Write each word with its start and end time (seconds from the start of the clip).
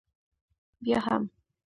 بیا 0.83 0.99
هم. 1.05 1.23